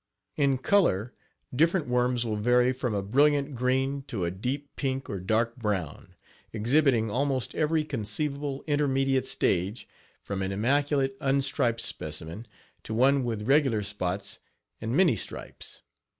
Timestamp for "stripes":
15.15-15.83